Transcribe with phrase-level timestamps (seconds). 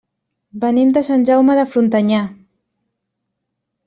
[0.61, 2.23] Venim de Sant Jaume de Frontanyà.